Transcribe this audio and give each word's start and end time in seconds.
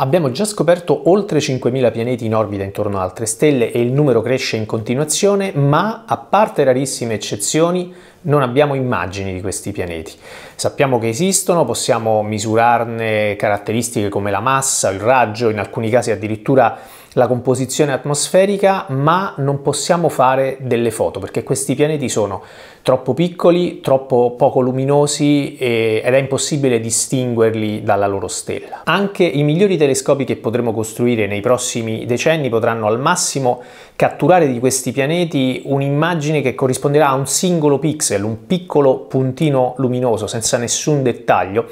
Abbiamo 0.00 0.30
già 0.30 0.46
scoperto 0.46 1.10
oltre 1.10 1.40
5.000 1.40 1.92
pianeti 1.92 2.24
in 2.24 2.34
orbita 2.34 2.64
intorno 2.64 2.96
ad 2.96 3.02
altre 3.02 3.26
stelle 3.26 3.70
e 3.70 3.82
il 3.82 3.92
numero 3.92 4.22
cresce 4.22 4.56
in 4.56 4.64
continuazione, 4.64 5.52
ma 5.52 6.04
a 6.06 6.16
parte 6.16 6.64
rarissime 6.64 7.12
eccezioni 7.12 7.92
non 8.22 8.40
abbiamo 8.40 8.72
immagini 8.72 9.34
di 9.34 9.42
questi 9.42 9.72
pianeti. 9.72 10.14
Sappiamo 10.54 10.98
che 10.98 11.08
esistono, 11.08 11.66
possiamo 11.66 12.22
misurarne 12.22 13.36
caratteristiche 13.36 14.08
come 14.08 14.30
la 14.30 14.40
massa, 14.40 14.88
il 14.88 15.00
raggio, 15.00 15.50
in 15.50 15.58
alcuni 15.58 15.90
casi 15.90 16.10
addirittura 16.10 16.78
la 17.14 17.26
composizione 17.26 17.92
atmosferica, 17.92 18.86
ma 18.88 19.34
non 19.38 19.62
possiamo 19.62 20.08
fare 20.08 20.58
delle 20.60 20.90
foto 20.90 21.18
perché 21.18 21.42
questi 21.42 21.74
pianeti 21.74 22.08
sono 22.08 22.42
troppo 22.82 23.14
piccoli, 23.14 23.80
troppo 23.80 24.34
poco 24.36 24.60
luminosi 24.60 25.56
ed 25.56 26.04
è 26.04 26.16
impossibile 26.16 26.80
distinguerli 26.80 27.82
dalla 27.82 28.06
loro 28.06 28.28
stella. 28.28 28.82
Anche 28.84 29.24
i 29.24 29.42
migliori 29.42 29.76
telescopi 29.76 30.24
che 30.24 30.36
potremo 30.36 30.72
costruire 30.72 31.26
nei 31.26 31.40
prossimi 31.40 32.06
decenni 32.06 32.48
potranno 32.48 32.86
al 32.86 33.00
massimo 33.00 33.60
catturare 33.96 34.50
di 34.50 34.58
questi 34.58 34.92
pianeti 34.92 35.62
un'immagine 35.64 36.40
che 36.40 36.54
corrisponderà 36.54 37.08
a 37.08 37.14
un 37.14 37.26
singolo 37.26 37.78
pixel, 37.78 38.22
un 38.22 38.46
piccolo 38.46 39.00
puntino 39.00 39.74
luminoso 39.78 40.26
senza 40.26 40.56
nessun 40.56 41.02
dettaglio 41.02 41.66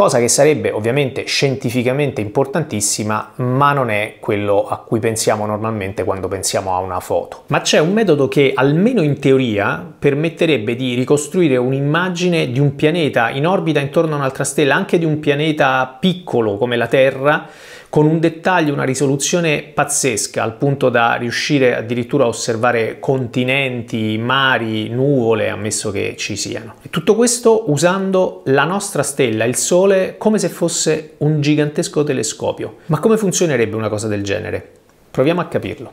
cosa 0.00 0.18
che 0.18 0.28
sarebbe 0.28 0.70
ovviamente 0.70 1.24
scientificamente 1.26 2.22
importantissima, 2.22 3.32
ma 3.34 3.74
non 3.74 3.90
è 3.90 4.14
quello 4.18 4.66
a 4.66 4.78
cui 4.78 4.98
pensiamo 4.98 5.44
normalmente 5.44 6.04
quando 6.04 6.26
pensiamo 6.26 6.74
a 6.74 6.78
una 6.78 7.00
foto. 7.00 7.42
Ma 7.48 7.60
c'è 7.60 7.80
un 7.80 7.92
metodo 7.92 8.26
che, 8.26 8.52
almeno 8.54 9.02
in 9.02 9.18
teoria, 9.18 9.86
permetterebbe 9.98 10.74
di 10.74 10.94
ricostruire 10.94 11.58
un'immagine 11.58 12.50
di 12.50 12.58
un 12.58 12.74
pianeta 12.76 13.28
in 13.28 13.46
orbita 13.46 13.78
intorno 13.78 14.14
a 14.14 14.16
un'altra 14.16 14.44
stella, 14.44 14.74
anche 14.74 14.98
di 14.98 15.04
un 15.04 15.20
pianeta 15.20 15.98
piccolo 16.00 16.56
come 16.56 16.76
la 16.76 16.86
Terra, 16.86 17.46
con 17.90 18.06
un 18.06 18.20
dettaglio, 18.20 18.72
una 18.72 18.84
risoluzione 18.84 19.62
pazzesca, 19.62 20.44
al 20.44 20.56
punto 20.56 20.88
da 20.90 21.14
riuscire 21.14 21.76
addirittura 21.76 22.24
a 22.24 22.28
osservare 22.28 23.00
continenti, 23.00 24.16
mari, 24.16 24.88
nuvole, 24.88 25.50
ammesso 25.50 25.90
che 25.90 26.14
ci 26.16 26.36
siano. 26.36 26.76
E 26.82 26.88
tutto 26.88 27.16
questo 27.16 27.64
usando 27.70 28.42
la 28.46 28.64
nostra 28.64 29.02
stella, 29.02 29.44
il 29.44 29.56
Sole, 29.56 30.14
come 30.18 30.38
se 30.38 30.48
fosse 30.48 31.14
un 31.18 31.40
gigantesco 31.40 32.04
telescopio. 32.04 32.76
Ma 32.86 33.00
come 33.00 33.16
funzionerebbe 33.16 33.74
una 33.74 33.88
cosa 33.88 34.06
del 34.06 34.22
genere? 34.22 34.70
Proviamo 35.10 35.40
a 35.40 35.46
capirlo. 35.46 35.92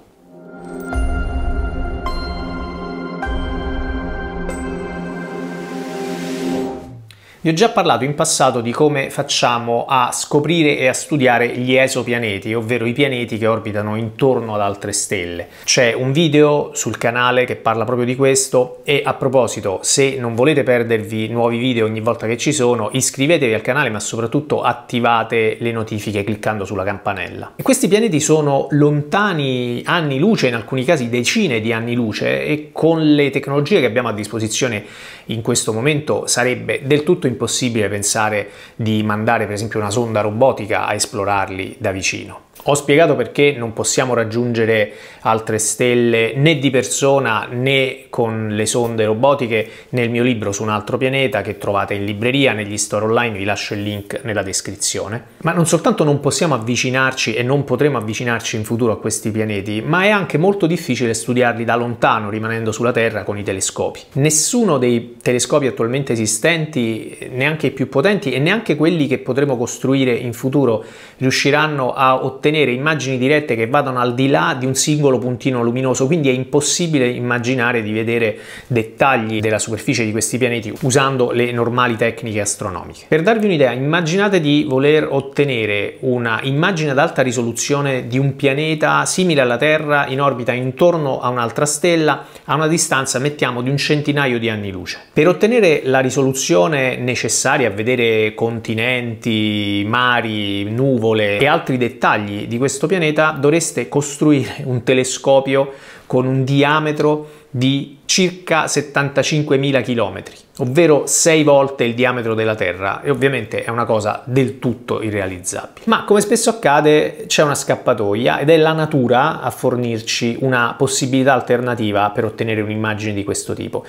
Vi 7.39 7.49
ho 7.49 7.53
già 7.53 7.69
parlato 7.69 8.03
in 8.03 8.15
passato 8.15 8.61
di 8.61 8.71
come 8.71 9.11
facciamo 9.11 9.85
a 9.87 10.09
scoprire 10.11 10.75
e 10.75 10.87
a 10.87 10.93
studiare 10.93 11.49
gli 11.49 11.75
esopianeti, 11.75 12.55
ovvero 12.55 12.87
i 12.87 12.93
pianeti 12.93 13.37
che 13.37 13.45
orbitano 13.45 13.95
intorno 13.95 14.55
ad 14.55 14.61
altre 14.61 14.91
stelle. 14.91 15.47
C'è 15.63 15.93
un 15.93 16.11
video 16.11 16.71
sul 16.73 16.97
canale 16.97 17.45
che 17.45 17.55
parla 17.55 17.85
proprio 17.85 18.07
di 18.07 18.15
questo 18.15 18.79
e 18.83 19.03
a 19.05 19.13
proposito, 19.13 19.81
se 19.83 20.17
non 20.17 20.33
volete 20.33 20.63
perdervi 20.63 21.27
nuovi 21.27 21.59
video 21.59 21.85
ogni 21.85 21.99
volta 21.99 22.25
che 22.25 22.37
ci 22.37 22.51
sono, 22.51 22.89
iscrivetevi 22.91 23.53
al 23.53 23.61
canale 23.61 23.91
ma 23.91 23.99
soprattutto 23.99 24.63
attivate 24.63 25.57
le 25.59 25.71
notifiche 25.71 26.23
cliccando 26.23 26.65
sulla 26.65 26.83
campanella. 26.83 27.53
E 27.55 27.61
questi 27.61 27.87
pianeti 27.87 28.19
sono 28.19 28.65
lontani 28.71 29.83
anni 29.85 30.17
luce, 30.17 30.47
in 30.47 30.55
alcuni 30.55 30.83
casi 30.83 31.07
decine 31.07 31.61
di 31.61 31.71
anni 31.71 31.93
luce 31.93 32.43
e 32.43 32.69
con 32.71 33.13
le 33.13 33.29
tecnologie 33.29 33.79
che 33.79 33.85
abbiamo 33.85 34.09
a 34.09 34.13
disposizione 34.13 34.83
in 35.25 35.41
questo 35.41 35.71
momento 35.71 36.25
sarebbe 36.25 36.81
del 36.83 37.03
tutto 37.03 37.25
impossibile 37.27 37.35
impossibile 37.37 37.87
pensare 37.87 38.49
di 38.75 39.03
mandare 39.03 39.45
per 39.45 39.53
esempio 39.53 39.79
una 39.79 39.91
sonda 39.91 40.21
robotica 40.21 40.87
a 40.87 40.93
esplorarli 40.93 41.75
da 41.77 41.91
vicino. 41.91 42.46
Ho 42.63 42.73
spiegato 42.73 43.15
perché 43.15 43.53
non 43.53 43.71
possiamo 43.71 44.13
raggiungere 44.13 44.91
altre 45.21 45.57
stelle 45.57 46.33
né 46.35 46.57
di 46.57 46.69
persona 46.69 47.47
né 47.49 48.07
con 48.09 48.49
le 48.49 48.65
sonde 48.65 49.05
robotiche 49.05 49.69
nel 49.89 50.09
mio 50.09 50.23
libro 50.23 50.51
su 50.51 50.63
un 50.63 50.69
altro 50.69 50.97
pianeta 50.97 51.41
che 51.41 51.57
trovate 51.57 51.93
in 51.93 52.03
libreria, 52.03 52.51
negli 52.51 52.77
store 52.77 53.05
online, 53.05 53.37
vi 53.37 53.45
lascio 53.45 53.73
il 53.73 53.83
link 53.83 54.19
nella 54.23 54.43
descrizione. 54.43 55.23
Ma 55.43 55.53
non 55.53 55.65
soltanto 55.65 56.03
non 56.03 56.19
possiamo 56.19 56.55
avvicinarci 56.55 57.35
e 57.35 57.43
non 57.43 57.63
potremo 57.63 57.99
avvicinarci 57.99 58.57
in 58.57 58.65
futuro 58.65 58.91
a 58.91 58.99
questi 58.99 59.31
pianeti, 59.31 59.81
ma 59.81 60.03
è 60.03 60.09
anche 60.09 60.37
molto 60.37 60.67
difficile 60.67 61.13
studiarli 61.13 61.63
da 61.63 61.75
lontano 61.75 62.29
rimanendo 62.29 62.73
sulla 62.73 62.91
Terra 62.91 63.23
con 63.23 63.37
i 63.37 63.43
telescopi. 63.43 64.01
Nessuno 64.13 64.77
dei 64.77 65.17
telescopi 65.21 65.67
attualmente 65.67 66.11
esistenti, 66.11 67.29
neanche 67.31 67.67
i 67.67 67.71
più 67.71 67.87
potenti 67.87 68.31
e 68.31 68.39
neanche 68.39 68.75
quelli 68.75 69.07
che 69.07 69.19
potremo 69.19 69.55
costruire 69.55 70.11
in 70.13 70.33
futuro, 70.33 70.83
riusciranno 71.17 71.93
a 71.93 72.25
ottenere 72.25 72.46
ottenere 72.47 72.71
immagini 72.71 73.17
dirette 73.17 73.55
che 73.55 73.67
vadano 73.67 73.99
al 73.99 74.13
di 74.13 74.29
là 74.29 74.55
di 74.57 74.65
un 74.65 74.73
singolo 74.73 75.17
puntino 75.17 75.61
luminoso, 75.61 76.05
quindi 76.05 76.29
è 76.29 76.31
impossibile 76.31 77.07
immaginare 77.07 77.81
di 77.81 77.91
vedere 77.91 78.37
dettagli 78.67 79.39
della 79.39 79.59
superficie 79.59 80.05
di 80.05 80.11
questi 80.11 80.37
pianeti 80.37 80.73
usando 80.81 81.31
le 81.31 81.51
normali 81.51 81.95
tecniche 81.95 82.39
astronomiche. 82.39 83.05
Per 83.07 83.21
darvi 83.21 83.45
un'idea, 83.45 83.71
immaginate 83.71 84.39
di 84.39 84.65
voler 84.67 85.07
ottenere 85.09 85.97
una 86.01 86.39
immagine 86.43 86.91
ad 86.91 86.97
alta 86.97 87.21
risoluzione 87.21 88.07
di 88.07 88.17
un 88.17 88.35
pianeta 88.35 89.05
simile 89.05 89.41
alla 89.41 89.57
Terra 89.57 90.07
in 90.07 90.21
orbita 90.21 90.53
intorno 90.53 91.19
a 91.19 91.29
un'altra 91.29 91.65
stella 91.65 92.25
a 92.45 92.55
una 92.55 92.67
distanza, 92.67 93.19
mettiamo, 93.19 93.61
di 93.61 93.69
un 93.69 93.77
centinaio 93.77 94.39
di 94.39 94.49
anni 94.49 94.71
luce. 94.71 94.99
Per 95.11 95.27
ottenere 95.27 95.81
la 95.83 95.99
risoluzione 95.99 96.95
necessaria 96.97 97.67
a 97.67 97.71
vedere 97.71 98.33
continenti, 98.33 99.83
mari, 99.85 100.63
nuvole 100.69 101.37
e 101.39 101.45
altri 101.47 101.77
dettagli 101.77 102.36
di 102.45 102.57
questo 102.57 102.85
pianeta 102.85 103.31
dovreste 103.31 103.87
costruire 103.89 104.61
un 104.65 104.83
telescopio 104.83 105.73
con 106.05 106.25
un 106.25 106.43
diametro 106.43 107.45
di 107.49 107.97
circa 108.05 108.65
75.000 108.65 109.83
km 109.83 110.46
ovvero 110.57 111.03
6 111.05 111.43
volte 111.43 111.83
il 111.83 111.93
diametro 111.93 112.33
della 112.33 112.55
Terra 112.55 113.01
e 113.01 113.09
ovviamente 113.09 113.63
è 113.63 113.69
una 113.69 113.85
cosa 113.85 114.21
del 114.25 114.59
tutto 114.59 115.01
irrealizzabile. 115.01 115.85
Ma 115.85 116.03
come 116.03 116.21
spesso 116.21 116.49
accade 116.49 117.25
c'è 117.27 117.43
una 117.43 117.55
scappatoia 117.55 118.39
ed 118.39 118.49
è 118.49 118.57
la 118.57 118.73
natura 118.73 119.41
a 119.41 119.49
fornirci 119.49 120.37
una 120.41 120.75
possibilità 120.77 121.33
alternativa 121.33 122.09
per 122.09 122.25
ottenere 122.25 122.61
un'immagine 122.61 123.13
di 123.13 123.23
questo 123.23 123.53
tipo 123.53 123.85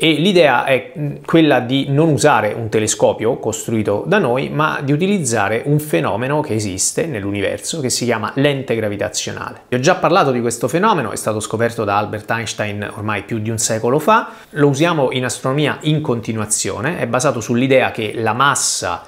e 0.00 0.12
l'idea 0.12 0.64
è 0.64 0.92
quella 1.24 1.58
di 1.58 1.86
non 1.88 2.08
usare 2.08 2.52
un 2.52 2.68
telescopio 2.68 3.38
costruito 3.38 4.04
da 4.06 4.18
noi 4.18 4.48
ma 4.48 4.80
di 4.82 4.92
utilizzare 4.92 5.62
un 5.66 5.80
fenomeno 5.80 6.40
che 6.40 6.54
esiste 6.54 7.06
nell'universo 7.06 7.80
che 7.80 7.90
si 7.90 8.04
chiama 8.04 8.30
lente 8.36 8.76
gravitazionale. 8.76 9.62
Vi 9.68 9.76
ho 9.76 9.80
già 9.80 9.96
parlato 9.96 10.30
di 10.30 10.40
questo 10.40 10.68
fenomeno, 10.68 11.10
è 11.10 11.16
stato 11.16 11.40
scoperto 11.40 11.82
da 11.82 11.96
Albert 11.96 12.30
Einstein 12.30 12.88
ormai 12.94 13.24
più 13.24 13.38
di 13.38 13.50
un 13.50 13.58
secolo 13.58 13.98
fa, 13.98 14.28
lo 14.50 14.68
usiamo 14.68 15.10
in 15.10 15.24
astronomia 15.24 15.78
in 15.82 16.00
continuazione, 16.08 17.00
è 17.00 17.06
basato 17.06 17.38
sull'idea 17.38 17.90
che 17.90 18.12
la 18.14 18.32
massa 18.32 19.04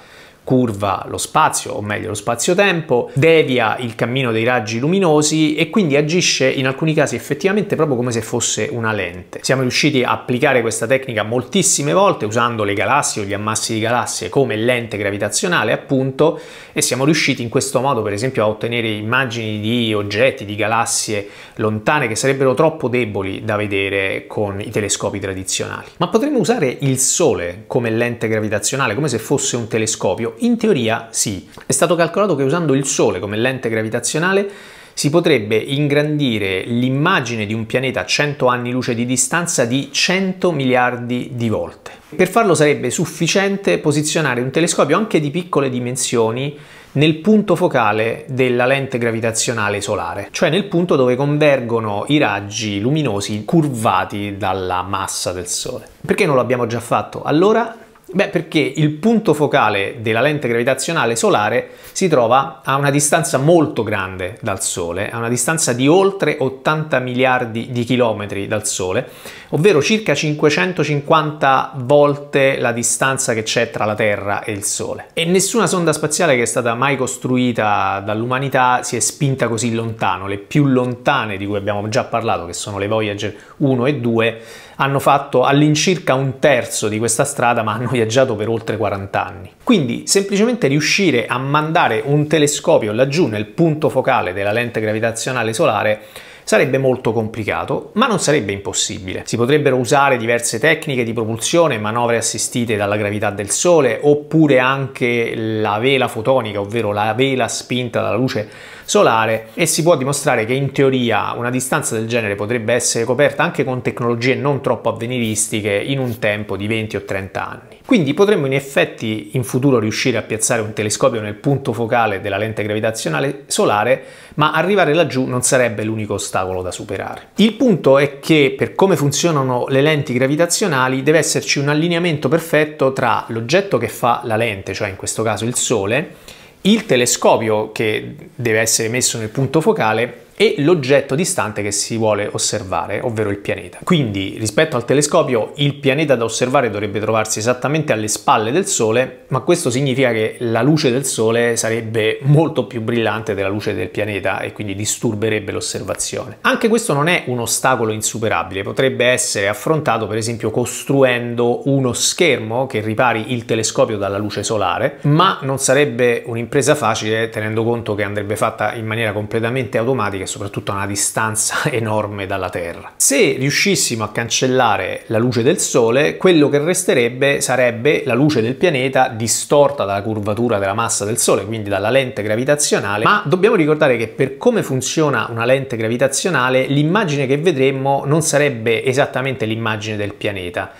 curva 0.51 1.07
lo 1.09 1.17
spazio, 1.17 1.75
o 1.75 1.81
meglio 1.81 2.09
lo 2.09 2.15
spazio-tempo, 2.15 3.13
devia 3.15 3.77
il 3.79 3.95
cammino 3.95 4.33
dei 4.33 4.43
raggi 4.43 4.81
luminosi 4.81 5.55
e 5.55 5.71
quindi 5.71 5.95
agisce 5.95 6.51
in 6.51 6.67
alcuni 6.67 6.93
casi 6.93 7.15
effettivamente 7.15 7.77
proprio 7.77 7.97
come 7.97 8.11
se 8.11 8.21
fosse 8.21 8.69
una 8.69 8.91
lente. 8.91 9.39
Siamo 9.45 9.61
riusciti 9.61 10.03
a 10.03 10.11
applicare 10.11 10.61
questa 10.61 10.89
tecnica 10.89 11.23
moltissime 11.23 11.93
volte 11.93 12.25
usando 12.25 12.65
le 12.65 12.75
galassie 12.75 13.23
o 13.23 13.25
gli 13.25 13.33
ammassi 13.33 13.75
di 13.75 13.79
galassie 13.79 14.29
come 14.29 14.57
lente 14.57 14.97
gravitazionale 14.97 15.71
appunto 15.71 16.41
e 16.73 16.83
siamo 16.83 17.05
riusciti 17.05 17.43
in 17.43 17.49
questo 17.49 17.81
modo 17.81 18.03
per 18.03 18.13
esempio 18.13 18.43
a 18.43 18.49
ottenere 18.49 18.89
immagini 18.89 19.61
di 19.61 19.95
oggetti, 19.95 20.45
di 20.45 20.57
galassie 20.57 21.29
lontane 21.57 22.09
che 22.09 22.17
sarebbero 22.17 22.55
troppo 22.55 22.89
deboli 22.89 23.45
da 23.45 23.55
vedere 23.55 24.27
con 24.27 24.61
i 24.61 24.71
telescopi 24.71 25.21
tradizionali. 25.21 25.91
Ma 25.99 26.09
potremmo 26.09 26.41
usare 26.41 26.77
il 26.81 26.99
Sole 26.99 27.65
come 27.69 27.91
lente 27.91 28.27
gravitazionale, 28.27 28.97
come 28.97 29.07
se 29.07 29.21
fosse 29.21 29.55
un 29.55 29.69
telescopio 29.69 30.39
in 30.41 30.57
teoria 30.57 31.09
sì. 31.11 31.49
È 31.67 31.73
stato 31.73 31.95
calcolato 31.95 32.35
che 32.35 32.43
usando 32.43 32.75
il 32.75 32.85
Sole 32.85 33.19
come 33.19 33.37
lente 33.37 33.69
gravitazionale 33.69 34.49
si 34.93 35.09
potrebbe 35.09 35.57
ingrandire 35.57 36.63
l'immagine 36.65 37.47
di 37.47 37.55
un 37.55 37.65
pianeta 37.65 38.01
a 38.01 38.05
100 38.05 38.47
anni 38.47 38.71
luce 38.71 38.95
di 38.95 39.07
distanza 39.07 39.65
di 39.65 39.89
100 39.91 40.53
miliardi 40.53 41.31
di 41.33 41.49
volte. 41.49 41.93
Per 42.15 42.29
farlo 42.29 42.55
sarebbe 42.55 42.91
sufficiente 42.91 43.79
posizionare 43.79 44.41
un 44.41 44.51
telescopio 44.51 44.97
anche 44.97 45.21
di 45.21 45.31
piccole 45.31 45.71
dimensioni 45.71 46.57
nel 46.93 47.17
punto 47.19 47.55
focale 47.55 48.25
della 48.29 48.67
lente 48.67 48.99
gravitazionale 48.99 49.81
solare, 49.81 50.29
cioè 50.33 50.51
nel 50.51 50.65
punto 50.65 50.97
dove 50.97 51.15
convergono 51.15 52.05
i 52.09 52.19
raggi 52.19 52.81
luminosi 52.81 53.45
curvati 53.45 54.37
dalla 54.37 54.83
massa 54.83 55.33
del 55.33 55.47
Sole. 55.47 55.87
Perché 56.05 56.27
non 56.27 56.35
l'abbiamo 56.35 56.67
già 56.67 56.81
fatto? 56.81 57.23
Allora 57.23 57.75
Beh, 58.13 58.27
perché 58.27 58.59
il 58.59 58.91
punto 58.91 59.35
focale 59.35 59.99
della 60.01 60.21
lente 60.21 60.49
gravitazionale 60.49 61.15
solare 61.15 61.71
si 61.93 62.09
trova 62.09 62.61
a 62.65 62.75
una 62.75 62.91
distanza 62.91 63.39
molto 63.39 63.85
grande 63.85 64.37
dal 64.41 64.61
Sole, 64.61 65.11
a 65.11 65.19
una 65.19 65.29
distanza 65.29 65.73
di 65.73 65.87
oltre 65.87 66.37
80 66.41 66.99
miliardi 66.99 67.69
di 67.71 67.85
chilometri 67.85 68.49
dal 68.49 68.67
Sole, 68.67 69.09
ovvero 69.51 69.81
circa 69.81 70.13
550 70.13 71.73
volte 71.77 72.59
la 72.59 72.73
distanza 72.73 73.33
che 73.33 73.45
c'è 73.45 73.71
tra 73.71 73.85
la 73.85 73.95
Terra 73.95 74.43
e 74.43 74.51
il 74.51 74.65
Sole. 74.65 75.11
E 75.13 75.25
nessuna 75.25 75.69
sonda 75.69 75.93
spaziale 75.93 76.35
che 76.35 76.43
è 76.43 76.47
stata 76.47 76.75
mai 76.75 76.97
costruita 76.97 78.03
dall'umanità 78.05 78.83
si 78.83 78.97
è 78.97 79.01
spinta 79.01 79.47
così 79.47 79.73
lontano. 79.73 80.27
Le 80.27 80.39
più 80.39 80.67
lontane 80.67 81.37
di 81.37 81.47
cui 81.47 81.57
abbiamo 81.57 81.89
già 81.89 82.03
parlato, 82.03 82.45
che 82.47 82.55
sono 82.55 82.79
le 82.79 82.89
Voyager 82.89 83.37
1 83.59 83.87
e 83.87 83.95
2, 84.01 84.41
hanno 84.81 84.99
fatto 84.99 85.45
all'incirca 85.45 86.15
un 86.15 86.39
terzo 86.39 86.89
di 86.89 86.99
questa 86.99 87.25
strada 87.25 87.63
ma 87.63 87.75
hanno 87.75 87.91
viaggiato 88.01 88.35
per 88.35 88.49
oltre 88.49 88.77
40 88.77 89.25
anni. 89.27 89.53
Quindi 89.63 90.05
semplicemente 90.07 90.67
riuscire 90.67 91.27
a 91.27 91.39
mandare 91.39 92.03
un 92.05 92.27
telescopio 92.27 92.93
laggiù 92.93 93.27
nel 93.27 93.47
punto 93.47 93.91
focale 93.91 94.33
della 94.33 94.53
lente 94.53 94.81
gravitazionale 94.81 95.53
solare 95.53 96.01
sarebbe 96.43 96.79
molto 96.79 97.13
complicato, 97.13 97.91
ma 97.95 98.07
non 98.07 98.19
sarebbe 98.19 98.51
impossibile. 98.51 99.23
Si 99.25 99.37
potrebbero 99.37 99.77
usare 99.77 100.17
diverse 100.17 100.59
tecniche 100.59 101.05
di 101.05 101.13
propulsione, 101.13 101.79
manovre 101.79 102.17
assistite 102.17 102.75
dalla 102.75 102.97
gravità 102.97 103.31
del 103.31 103.51
Sole, 103.51 104.01
oppure 104.03 104.59
anche 104.59 105.35
la 105.37 105.79
vela 105.79 106.09
fotonica, 106.09 106.59
ovvero 106.59 106.93
la 106.93 107.13
vela 107.15 107.47
spinta 107.47 108.01
dalla 108.01 108.17
luce 108.17 108.49
solare 108.91 109.51
e 109.55 109.67
si 109.67 109.85
può 109.85 109.97
dimostrare 109.97 110.45
che 110.45 110.53
in 110.53 110.73
teoria 110.73 111.33
una 111.37 111.49
distanza 111.49 111.95
del 111.95 112.09
genere 112.09 112.35
potrebbe 112.35 112.73
essere 112.75 113.05
coperta 113.05 113.45
anche 113.45 113.63
con 113.63 113.83
tecnologie 113.83 114.35
non 114.35 114.61
troppo 114.61 114.89
avveniristiche 114.89 115.71
in 115.71 116.01
un 116.01 116.19
tempo 116.19 116.57
di 116.57 116.67
20 116.67 116.97
o 116.97 117.05
30 117.05 117.49
anni. 117.49 117.79
Quindi 117.87 118.15
potremmo 118.15 118.47
in 118.47 118.53
effetti 118.53 119.31
in 119.35 119.45
futuro 119.45 119.79
riuscire 119.79 120.19
a 120.19 120.23
piazzare 120.23 120.61
un 120.61 120.73
telescopio 120.73 121.21
nel 121.21 121.37
punto 121.37 121.73
focale 121.73 122.21
della 122.21 122.37
lente 122.37 122.65
gravitazionale 122.65 123.45
solare, 123.47 124.03
ma 124.35 124.51
arrivare 124.51 124.93
laggiù 124.93 125.25
non 125.25 125.43
sarebbe 125.43 125.85
l'unico 125.85 126.15
ostacolo 126.15 126.61
da 126.61 126.73
superare. 126.73 127.29
Il 127.37 127.53
punto 127.53 127.97
è 127.97 128.19
che 128.19 128.55
per 128.59 128.75
come 128.75 128.97
funzionano 128.97 129.67
le 129.69 129.83
lenti 129.83 130.13
gravitazionali 130.13 131.05
deve 131.05 131.19
esserci 131.19 131.61
un 131.61 131.69
allineamento 131.69 132.27
perfetto 132.27 132.93
tra 132.93 133.25
l'oggetto 133.29 133.79
che 133.79 133.89
fa 133.89 134.23
la 134.25 134.35
lente, 134.35 134.75
cioè 134.75 134.89
in 134.89 134.97
questo 134.97 135.23
caso 135.23 135.45
il 135.45 135.55
Sole, 135.55 136.39
il 136.63 136.87
telescopio 136.87 137.73
che 137.73 138.15
deve 138.35 138.61
essere 138.61 138.89
messo 138.89 139.19
nel 139.19 139.29
punto 139.29 139.61
focale 139.61 140.27
e 140.41 140.55
l'oggetto 140.57 141.15
distante 141.15 141.61
che 141.61 141.71
si 141.71 141.99
vuole 141.99 142.27
osservare, 142.33 143.01
ovvero 143.03 143.29
il 143.29 143.37
pianeta. 143.37 143.81
Quindi 143.85 144.37
rispetto 144.39 144.75
al 144.75 144.87
telescopio 144.87 145.53
il 145.57 145.75
pianeta 145.75 146.17
da 146.17 146.25
osservare 146.25 146.71
dovrebbe 146.71 146.99
trovarsi 146.99 147.41
esattamente 147.41 147.93
alle 147.93 148.09
spalle 148.09 148.51
del 148.51 148.65
Sole, 148.65 149.25
ma 149.29 149.41
questo 149.41 149.69
significa 149.69 150.13
che 150.13 150.37
la 150.39 150.63
luce 150.63 150.91
del 150.91 151.05
Sole 151.05 151.57
sarebbe 151.57 152.21
molto 152.23 152.65
più 152.65 152.81
brillante 152.81 153.35
della 153.35 153.51
luce 153.51 153.75
del 153.75 153.91
pianeta 153.91 154.41
e 154.41 154.53
quindi 154.53 154.75
disturberebbe 154.75 155.53
l'osservazione. 155.53 156.39
Anche 156.41 156.69
questo 156.69 156.95
non 156.95 157.09
è 157.09 157.25
un 157.27 157.41
ostacolo 157.41 157.93
insuperabile, 157.93 158.63
potrebbe 158.63 159.09
essere 159.09 159.47
affrontato 159.47 160.07
per 160.07 160.17
esempio 160.17 160.51
costruendo 160.51 161.69
uno 161.69 161.93
schermo 161.93 162.67
che 162.67 162.81
ripari 162.81 163.35
il 163.35 163.45
telescopio 163.45 163.99
dalla 163.99 164.17
luce 164.17 164.43
solare, 164.43 165.01
ma 165.03 165.41
non 165.43 165.59
sarebbe 165.59 166.23
un'impresa 166.25 166.75
facile 166.75 167.29
tenendo 167.29 167.63
conto 167.63 167.95
che 167.95 168.05
andrebbe 168.05 168.37
fatta 168.37 168.73
in 168.73 168.87
maniera 168.87 169.13
completamente 169.13 169.77
automatica 169.77 170.29
soprattutto 170.31 170.71
a 170.71 170.77
una 170.77 170.87
distanza 170.87 171.69
enorme 171.71 172.27
dalla 172.27 172.49
Terra. 172.49 172.93
Se 172.97 173.37
riuscissimo 173.39 174.05
a 174.05 174.11
cancellare 174.11 175.03
la 175.07 175.19
luce 175.19 175.43
del 175.43 175.59
Sole, 175.59 176.17
quello 176.17 176.49
che 176.49 176.59
resterebbe 176.59 177.41
sarebbe 177.41 178.03
la 178.07 178.15
luce 178.15 178.41
del 178.41 178.55
pianeta 178.55 179.09
distorta 179.09 179.85
dalla 179.85 180.03
curvatura 180.03 180.59
della 180.59 180.75
massa 180.75 181.05
del 181.05 181.19
Sole, 181.19 181.45
quindi 181.45 181.69
dalla 181.69 181.91
lente 181.91 182.23
gravitazionale, 182.23 183.05
ma 183.05 183.23
dobbiamo 183.27 183.57
ricordare 183.57 183.97
che 183.97 184.09
per 184.09 184.37
come 184.37 184.63
funziona 184.63 185.29
una 185.31 185.45
lente 185.45 185.77
gravitazionale, 185.77 186.67
l'immagine 186.67 187.27
che 187.27 187.37
vedremmo 187.37 188.05
non 188.07 188.23
sarebbe 188.23 188.85
esattamente 188.85 189.45
l'immagine 189.45 189.97
del 189.97 190.15
pianeta 190.15 190.73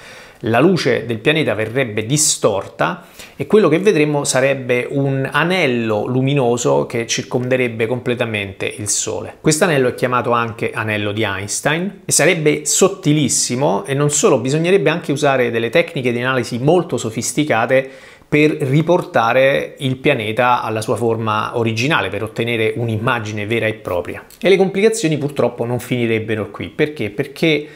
la 0.45 0.61
luce 0.61 1.05
del 1.07 1.19
pianeta 1.19 1.55
verrebbe 1.55 2.07
distorta 2.07 3.07
e 3.37 3.47
quello 3.47 3.69
che 3.69 3.79
vedremo 3.79 4.25
sarebbe 4.25 4.87
un 4.91 5.29
anello 5.31 6.07
luminoso 6.07 6.87
che 6.87 7.07
circonderebbe 7.07 7.87
completamente 7.87 8.67
il 8.67 8.89
Sole. 8.89 9.37
Questo 9.41 9.65
anello 9.65 9.89
è 9.89 9.95
chiamato 9.95 10.31
anche 10.31 10.71
anello 10.73 11.13
di 11.13 11.23
Einstein 11.23 12.03
e 12.05 12.13
sarebbe 12.13 12.65
sottilissimo 12.65 13.85
e 13.85 13.95
non 13.95 14.11
solo, 14.11 14.39
bisognerebbe 14.39 14.91
anche 14.91 15.13
usare 15.13 15.51
delle 15.51 15.71
tecniche 15.71 16.13
di 16.13 16.21
analisi 16.21 16.59
molto 16.59 16.97
sofisticate 16.97 17.91
per 18.31 18.53
riportare 18.53 19.75
il 19.79 19.97
pianeta 19.97 20.63
alla 20.63 20.81
sua 20.81 20.95
forma 20.95 21.59
originale, 21.59 22.11
per 22.11 22.23
ottenere 22.23 22.75
un'immagine 22.77 23.45
vera 23.45 23.67
e 23.67 23.75
propria. 23.75 24.25
E 24.41 24.49
le 24.49 24.57
complicazioni 24.57 25.19
purtroppo 25.19 25.65
non 25.65 25.81
finirebbero 25.81 26.49
qui. 26.51 26.69
Perché? 26.69 27.11
Perché 27.11 27.67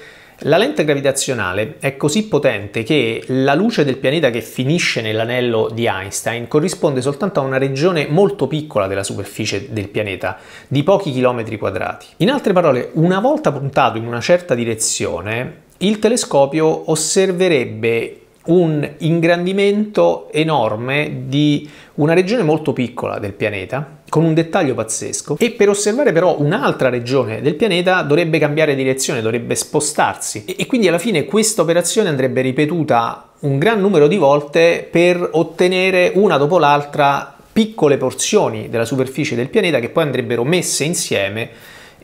la 0.47 0.59
lente 0.59 0.85
gravitazionale 0.85 1.77
è 1.79 1.97
così 1.97 2.27
potente 2.27 2.83
che 2.83 3.23
la 3.29 3.55
luce 3.55 3.85
del 3.85 3.97
pianeta 3.97 4.29
che 4.29 4.43
finisce 4.43 5.01
nell'anello 5.01 5.71
di 5.73 5.87
Einstein 5.87 6.49
corrisponde 6.49 7.01
soltanto 7.01 7.41
a 7.41 7.45
una 7.45 7.57
regione 7.57 8.07
molto 8.09 8.47
piccola 8.47 8.87
della 8.87 9.03
superficie 9.03 9.73
del 9.73 9.89
pianeta, 9.89 10.39
di 10.69 10.83
pochi 10.83 11.13
chilometri 11.13 11.57
quadrati. 11.57 12.07
In 12.19 12.31
altre 12.31 12.53
parole, 12.53 12.91
una 12.95 13.21
volta 13.21 13.53
puntato 13.53 13.97
in 13.97 14.07
una 14.07 14.21
certa 14.21 14.55
direzione, 14.55 15.63
il 15.79 15.99
telescopio 15.99 16.91
osserverebbe 16.91 18.24
un 18.47 18.89
ingrandimento 18.99 20.31
enorme 20.33 21.25
di 21.27 21.69
una 21.95 22.13
regione 22.13 22.43
molto 22.43 22.73
piccola 22.73 23.19
del 23.19 23.33
pianeta 23.33 24.03
con 24.09 24.25
un 24.25 24.35
dettaglio 24.35 24.75
pazzesco. 24.75 25.37
E 25.39 25.53
per 25.53 25.69
osservare 25.69 26.13
però 26.13 26.37
un'altra 26.39 26.89
regione 26.89 27.41
del 27.41 27.55
pianeta 27.55 28.03
dovrebbe 28.03 28.39
cambiare 28.39 28.75
direzione, 28.75 29.23
dovrebbe 29.23 29.55
spostarsi. 29.55 30.45
E, 30.45 30.67
quindi 30.67 30.89
alla 30.89 30.99
fine 30.99 31.25
questa 31.25 31.63
operazione 31.63 32.09
andrebbe 32.09 32.41
ripetuta 32.41 33.31
un 33.41 33.59
gran 33.59 33.81
numero 33.81 34.07
di 34.07 34.17
volte 34.17 34.87
per 34.91 35.29
ottenere 35.33 36.13
una 36.15 36.37
dopo 36.37 36.59
l'altra 36.59 37.35
piccole 37.53 37.97
porzioni 37.97 38.69
della 38.69 38.85
superficie 38.85 39.37
del 39.37 39.49
pianeta 39.49 39.79
che 39.79 39.89
poi 39.89 40.05
andrebbero 40.05 40.45
messe 40.45 40.85
insieme 40.85 41.51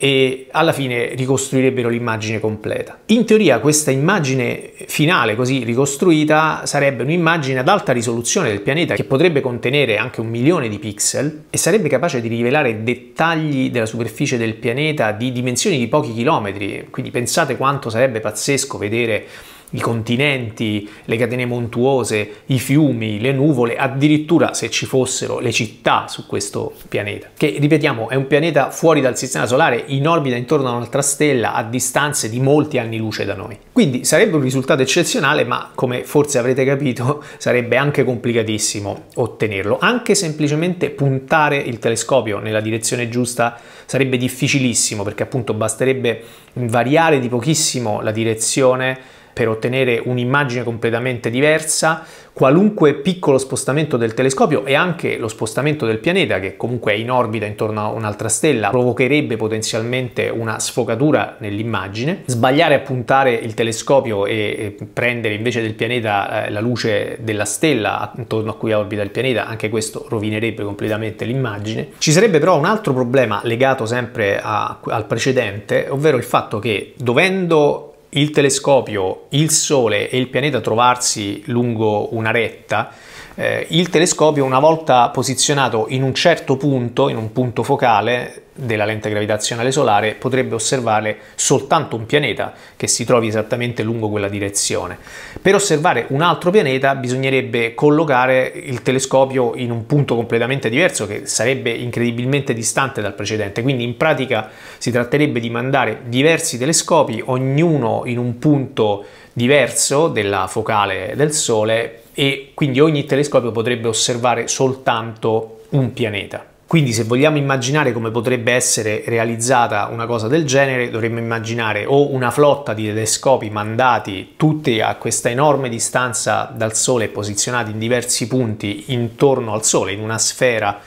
e 0.02 0.47
alla 0.52 0.73
fine 0.73 1.14
ricostruirebbero 1.14 1.91
l'immagine 1.91 2.41
completa. 2.41 3.00
In 3.06 3.26
teoria 3.26 3.58
questa 3.58 3.91
immagine 3.91 4.73
finale 4.87 5.37
così 5.37 5.62
ricostruita 5.62 6.62
sarebbe 6.64 7.02
un'immagine 7.02 7.58
ad 7.58 7.69
alta 7.69 7.93
risoluzione 7.93 8.49
del 8.49 8.62
pianeta 8.62 8.94
che 8.94 9.05
potrebbe 9.05 9.43
contenere 9.43 9.99
anche 9.99 10.23
un 10.23 10.29
milione 10.29 10.70
di 10.70 10.79
pixel 10.79 11.44
e 11.50 11.58
sarebbe 11.58 11.91
capace 11.91 12.23
di 12.23 12.29
rivelare 12.29 12.82
dettagli 12.82 13.70
della 13.70 13.85
superficie 13.85 14.38
del 14.38 14.55
pianeta 14.55 15.12
di 15.12 15.32
dimensioni 15.32 15.76
di 15.76 15.87
pochi 15.87 16.14
chilometri, 16.14 16.87
quindi 16.88 17.11
pensate 17.11 17.58
quanto 17.58 17.91
sarebbe 17.91 18.20
pazzesco 18.20 18.79
vedere 18.79 19.26
i 19.70 19.81
continenti, 19.81 20.88
le 21.05 21.17
catene 21.17 21.46
montuose, 21.46 22.43
i 22.46 22.58
fiumi, 22.58 23.20
le 23.20 23.32
nuvole, 23.32 23.76
addirittura 23.76 24.55
se 24.55 24.70
ci 24.70 24.87
fossero 24.87 25.38
le 25.38 25.52
città 25.52 26.06
su 26.08 26.26
questo 26.26 26.72
pianeta, 26.88 27.28
che 27.37 27.56
ripetiamo 27.58 28.08
è 28.08 28.14
un 28.14 28.26
pianeta 28.26 28.70
fuori 28.70 29.00
dal 29.00 29.17
sistema 29.17 29.46
solare, 29.46 29.84
in 29.89 30.06
orbita 30.08 30.36
intorno 30.36 30.69
a 30.69 30.72
un'altra 30.72 31.03
stella, 31.03 31.55
a 31.55 31.62
distanze 31.62 32.29
di 32.29 32.41
molti 32.41 32.79
anni 32.79 32.98
luce 32.98 33.24
da 33.24 33.34
noi. 33.34 33.58
Quindi 33.72 34.05
sarebbe 34.05 34.36
un 34.36 34.43
risultato 34.43 34.82
eccezionale, 34.82 35.44
ma 35.44 35.70
come 35.74 36.05
forse 36.05 36.39
avrete 36.39 36.65
capito 36.65 37.22
sarebbe 37.39 37.77
anche 37.77 38.05
complicatissimo 38.05 39.05
ottenerlo. 39.15 39.79
Anche 39.81 40.15
semplicemente 40.15 40.91
puntare 40.91 41.56
il 41.56 41.79
telescopio 41.79 42.39
nella 42.39 42.60
direzione 42.60 43.08
giusta 43.08 43.58
sarebbe 43.86 44.17
difficilissimo 44.17 45.03
perché 45.03 45.22
appunto 45.22 45.55
basterebbe 45.55 46.22
variare 46.55 47.19
di 47.19 47.29
pochissimo 47.29 48.00
la 48.00 48.12
direzione 48.12 49.19
per 49.32 49.49
ottenere 49.49 50.01
un'immagine 50.05 50.65
completamente 50.65 51.31
diversa, 51.31 52.05
qualunque 52.32 52.94
piccolo 52.94 53.39
spostamento 53.39 53.96
del 53.96 54.15
telescopio 54.15 54.65
e 54.65 54.75
anche 54.75 55.19
lo 55.19 55.29
spostamento 55.29 55.84
del 55.84 55.99
pianeta, 55.99 56.41
che 56.41 56.56
comunque 56.56 56.93
è 56.93 56.96
in 56.96 57.10
orbita 57.10 57.44
intorno 57.44 57.81
a 57.81 57.89
un'altra 57.89 58.29
stella, 58.29 58.70
provocherebbe 58.70 59.37
potenzialmente 59.37 60.29
una 60.29 60.58
sfocatura 60.58 61.37
nell'immagine. 61.39 62.22
Sbagliare 62.27 62.75
a 62.75 62.79
puntare 62.81 63.32
il 63.32 63.55
telescopio 63.55 64.27
e 64.27 64.77
prendere 64.93 65.34
invece 65.34 65.60
del 65.60 65.75
pianeta 65.75 66.46
eh, 66.46 66.51
la 66.51 66.60
luce 66.60 67.19
della 67.20 67.44
stella 67.44 68.13
intorno 68.17 68.53
a 68.53 68.56
cui 68.56 68.72
orbita 68.72 69.03
il 69.03 69.10
pianeta, 69.10 69.46
anche 69.46 69.69
questo 69.69 70.06
rovinerebbe 70.08 70.63
completamente 70.63 71.25
l'immagine. 71.25 71.89
Ci 71.99 72.13
sarebbe 72.13 72.39
però 72.39 72.56
un 72.56 72.65
altro 72.65 72.93
problema 72.93 73.41
legato 73.44 73.87
sempre 73.87 74.41
a, 74.41 74.79
al 74.82 75.06
precedente, 75.06 75.89
ovvero 75.91 76.17
il 76.17 76.25
fatto 76.25 76.58
che 76.58 76.94
dovendo 76.96 77.90
il 78.10 78.31
telescopio, 78.31 79.26
il 79.31 79.50
Sole 79.50 80.08
e 80.08 80.19
il 80.19 80.29
pianeta 80.29 80.60
trovarsi 80.60 81.43
lungo 81.46 82.14
una 82.14 82.31
retta, 82.31 82.93
eh, 83.34 83.67
il 83.70 83.88
telescopio 83.88 84.44
una 84.44 84.58
volta 84.58 85.08
posizionato 85.10 85.86
in 85.88 86.02
un 86.02 86.14
certo 86.14 86.56
punto, 86.56 87.08
in 87.08 87.17
un 87.17 87.32
punto 87.32 87.62
focale, 87.62 88.44
della 88.60 88.84
lente 88.84 89.10
gravitazionale 89.10 89.72
solare 89.72 90.14
potrebbe 90.14 90.55
osservare 90.55 91.19
soltanto 91.34 91.96
un 91.96 92.06
pianeta 92.06 92.52
che 92.76 92.86
si 92.86 93.05
trovi 93.05 93.26
esattamente 93.29 93.82
lungo 93.82 94.08
quella 94.08 94.29
direzione. 94.29 94.98
Per 95.40 95.55
osservare 95.55 96.06
un 96.08 96.22
altro 96.22 96.50
pianeta 96.50 96.94
bisognerebbe 96.94 97.74
collocare 97.74 98.52
il 98.55 98.82
telescopio 98.82 99.55
in 99.55 99.70
un 99.70 99.86
punto 99.86 100.14
completamente 100.14 100.69
diverso 100.69 101.06
che 101.06 101.26
sarebbe 101.26 101.70
incredibilmente 101.70 102.52
distante 102.52 103.00
dal 103.00 103.14
precedente, 103.14 103.62
quindi 103.62 103.84
in 103.84 103.96
pratica 103.96 104.50
si 104.79 104.90
tratterebbe 104.90 105.40
di 105.40 105.50
mandare 105.50 106.02
diversi 106.06 106.58
telescopi, 106.58 107.22
ognuno 107.24 108.02
in 108.05 108.19
un 108.19 108.38
punto 108.38 109.05
diverso 109.32 110.08
della 110.08 110.46
focale 110.46 111.12
del 111.17 111.32
Sole 111.32 112.02
e 112.12 112.50
quindi 112.55 112.81
ogni 112.81 113.05
telescopio 113.05 113.52
potrebbe 113.52 113.88
osservare 113.88 114.48
soltanto 114.48 115.62
un 115.70 115.93
pianeta. 115.93 116.50
Quindi 116.70 116.93
se 116.93 117.03
vogliamo 117.03 117.36
immaginare 117.36 117.91
come 117.91 118.12
potrebbe 118.12 118.53
essere 118.53 119.03
realizzata 119.05 119.89
una 119.91 120.06
cosa 120.06 120.29
del 120.29 120.44
genere, 120.44 120.89
dovremmo 120.89 121.19
immaginare 121.19 121.84
o 121.84 122.12
una 122.12 122.31
flotta 122.31 122.74
di 122.74 122.84
telescopi 122.84 123.50
mandati 123.50 124.34
tutti 124.36 124.81
a 124.81 124.94
questa 124.94 125.29
enorme 125.29 125.69
distanza 125.69 126.48
dal 126.55 126.77
Sole 126.77 127.08
posizionati 127.08 127.72
in 127.72 127.81
diversi 127.81 128.29
punti 128.29 128.84
intorno 128.93 129.53
al 129.53 129.65
Sole, 129.65 129.91
in 129.91 129.98
una 129.98 130.19
sfera 130.19 130.81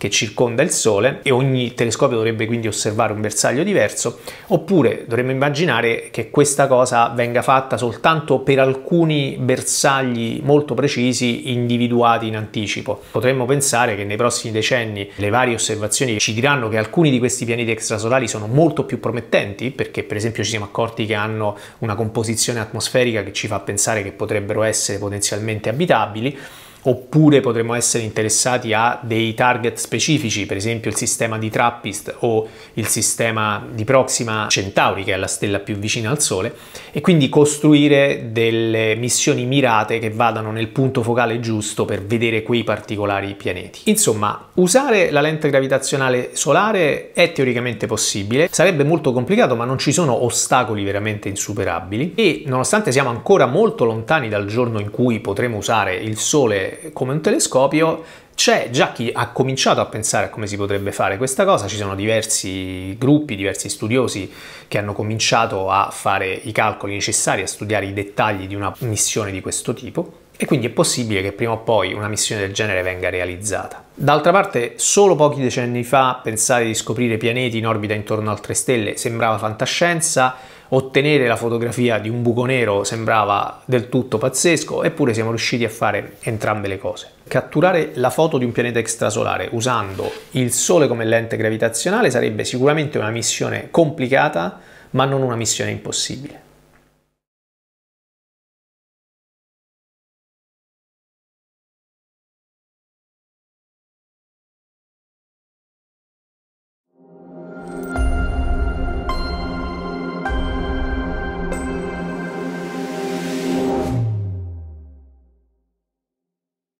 che 0.00 0.08
circonda 0.08 0.62
il 0.62 0.70
Sole 0.70 1.20
e 1.22 1.30
ogni 1.30 1.74
telescopio 1.74 2.16
dovrebbe 2.16 2.46
quindi 2.46 2.66
osservare 2.66 3.12
un 3.12 3.20
bersaglio 3.20 3.62
diverso, 3.62 4.20
oppure 4.46 5.04
dovremmo 5.06 5.30
immaginare 5.30 6.08
che 6.10 6.30
questa 6.30 6.66
cosa 6.68 7.12
venga 7.14 7.42
fatta 7.42 7.76
soltanto 7.76 8.38
per 8.38 8.60
alcuni 8.60 9.36
bersagli 9.38 10.40
molto 10.42 10.72
precisi 10.72 11.50
individuati 11.52 12.28
in 12.28 12.36
anticipo. 12.36 12.98
Potremmo 13.10 13.44
pensare 13.44 13.94
che 13.94 14.04
nei 14.04 14.16
prossimi 14.16 14.54
decenni 14.54 15.06
le 15.16 15.28
varie 15.28 15.52
osservazioni 15.52 16.18
ci 16.18 16.32
diranno 16.32 16.70
che 16.70 16.78
alcuni 16.78 17.10
di 17.10 17.18
questi 17.18 17.44
pianeti 17.44 17.70
extrasolari 17.70 18.26
sono 18.26 18.46
molto 18.46 18.84
più 18.84 19.00
promettenti, 19.00 19.70
perché 19.70 20.02
per 20.02 20.16
esempio 20.16 20.42
ci 20.44 20.48
siamo 20.48 20.64
accorti 20.64 21.04
che 21.04 21.14
hanno 21.14 21.58
una 21.80 21.94
composizione 21.94 22.58
atmosferica 22.58 23.22
che 23.22 23.34
ci 23.34 23.48
fa 23.48 23.60
pensare 23.60 24.02
che 24.02 24.12
potrebbero 24.12 24.62
essere 24.62 24.96
potenzialmente 24.96 25.68
abitabili, 25.68 26.38
oppure 26.82 27.40
potremmo 27.40 27.74
essere 27.74 28.04
interessati 28.04 28.72
a 28.72 28.98
dei 29.02 29.34
target 29.34 29.76
specifici, 29.76 30.46
per 30.46 30.56
esempio 30.56 30.90
il 30.90 30.96
sistema 30.96 31.38
di 31.38 31.50
Trappist 31.50 32.16
o 32.20 32.48
il 32.74 32.86
sistema 32.86 33.64
di 33.70 33.84
Proxima 33.84 34.46
Centauri, 34.48 35.04
che 35.04 35.12
è 35.12 35.16
la 35.16 35.26
stella 35.26 35.58
più 35.58 35.76
vicina 35.76 36.10
al 36.10 36.20
Sole, 36.20 36.54
e 36.92 37.00
quindi 37.00 37.28
costruire 37.28 38.28
delle 38.32 38.94
missioni 38.96 39.44
mirate 39.44 39.98
che 39.98 40.10
vadano 40.10 40.50
nel 40.52 40.68
punto 40.68 41.02
focale 41.02 41.40
giusto 41.40 41.84
per 41.84 42.04
vedere 42.04 42.42
quei 42.42 42.64
particolari 42.64 43.34
pianeti. 43.34 43.80
Insomma, 43.84 44.48
usare 44.54 45.10
la 45.10 45.20
lente 45.20 45.50
gravitazionale 45.50 46.30
solare 46.32 47.12
è 47.12 47.32
teoricamente 47.32 47.86
possibile, 47.86 48.48
sarebbe 48.50 48.84
molto 48.84 49.12
complicato, 49.12 49.56
ma 49.56 49.64
non 49.64 49.78
ci 49.78 49.92
sono 49.92 50.24
ostacoli 50.24 50.84
veramente 50.84 51.28
insuperabili 51.28 52.12
e 52.14 52.44
nonostante 52.46 52.92
siamo 52.92 53.10
ancora 53.10 53.46
molto 53.46 53.84
lontani 53.84 54.28
dal 54.28 54.46
giorno 54.46 54.80
in 54.80 54.90
cui 54.90 55.20
potremo 55.20 55.56
usare 55.58 55.96
il 55.96 56.16
Sole 56.16 56.69
come 56.92 57.12
un 57.12 57.20
telescopio, 57.20 58.02
c'è 58.34 58.70
già 58.70 58.92
chi 58.92 59.10
ha 59.12 59.28
cominciato 59.32 59.80
a 59.80 59.86
pensare 59.86 60.26
a 60.26 60.28
come 60.30 60.46
si 60.46 60.56
potrebbe 60.56 60.92
fare 60.92 61.18
questa 61.18 61.44
cosa, 61.44 61.66
ci 61.66 61.76
sono 61.76 61.94
diversi 61.94 62.96
gruppi, 62.96 63.36
diversi 63.36 63.68
studiosi 63.68 64.32
che 64.66 64.78
hanno 64.78 64.94
cominciato 64.94 65.70
a 65.70 65.90
fare 65.92 66.32
i 66.32 66.52
calcoli 66.52 66.94
necessari, 66.94 67.42
a 67.42 67.46
studiare 67.46 67.86
i 67.86 67.92
dettagli 67.92 68.46
di 68.46 68.54
una 68.54 68.74
missione 68.78 69.30
di 69.30 69.40
questo 69.42 69.74
tipo 69.74 70.28
e 70.42 70.46
quindi 70.46 70.68
è 70.68 70.70
possibile 70.70 71.20
che 71.20 71.32
prima 71.32 71.52
o 71.52 71.58
poi 71.58 71.92
una 71.92 72.08
missione 72.08 72.40
del 72.40 72.54
genere 72.54 72.80
venga 72.80 73.10
realizzata. 73.10 73.84
D'altra 73.92 74.32
parte, 74.32 74.72
solo 74.76 75.14
pochi 75.14 75.42
decenni 75.42 75.84
fa 75.84 76.18
pensare 76.22 76.64
di 76.64 76.72
scoprire 76.72 77.18
pianeti 77.18 77.58
in 77.58 77.66
orbita 77.66 77.92
intorno 77.92 78.30
a 78.30 78.32
altre 78.32 78.54
stelle 78.54 78.96
sembrava 78.96 79.36
fantascienza, 79.36 80.34
ottenere 80.70 81.26
la 81.26 81.36
fotografia 81.36 81.98
di 81.98 82.08
un 82.08 82.22
buco 82.22 82.44
nero 82.44 82.84
sembrava 82.84 83.62
del 83.64 83.88
tutto 83.88 84.18
pazzesco, 84.18 84.82
eppure 84.82 85.14
siamo 85.14 85.30
riusciti 85.30 85.64
a 85.64 85.68
fare 85.68 86.16
entrambe 86.20 86.68
le 86.68 86.78
cose. 86.78 87.10
Catturare 87.26 87.92
la 87.94 88.10
foto 88.10 88.38
di 88.38 88.44
un 88.44 88.52
pianeta 88.52 88.78
extrasolare 88.78 89.48
usando 89.52 90.10
il 90.32 90.52
Sole 90.52 90.88
come 90.88 91.04
lente 91.04 91.36
gravitazionale 91.36 92.10
sarebbe 92.10 92.44
sicuramente 92.44 92.98
una 92.98 93.10
missione 93.10 93.68
complicata, 93.70 94.60
ma 94.90 95.04
non 95.04 95.22
una 95.22 95.36
missione 95.36 95.70
impossibile. 95.70 96.48